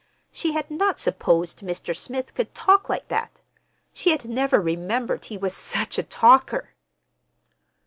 [0.31, 1.95] She had not supposed Mr.
[1.95, 3.39] Smith could talk like that.
[3.93, 6.69] She had never remembered he was such a talker!